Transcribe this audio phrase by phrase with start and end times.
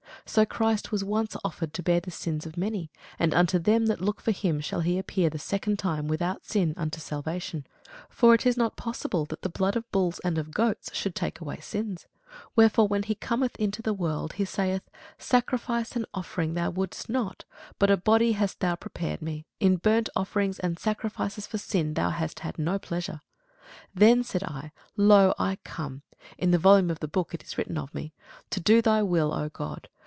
[0.23, 3.99] So Christ was once offered to bear the sins of many; and unto them that
[3.99, 7.67] look for him shall he appear the second time without sin unto salvation.
[8.07, 11.41] For it is not possible that the blood of bulls and of goats should take
[11.41, 12.05] away sins.
[12.55, 14.87] Wherefore when he cometh into the world, he saith,
[15.17, 17.43] Sacrifice and offering thou wouldest not,
[17.77, 22.09] but a body hast thou prepared me: in burnt offerings and sacrifices for sin thou
[22.09, 23.19] hast had no pleasure.
[23.93, 26.03] Then said I, Lo, I come
[26.37, 28.13] (in the volume of the book it is written of me,)
[28.51, 29.89] to do thy will, O God.